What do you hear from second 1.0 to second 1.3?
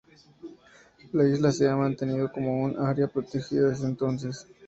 La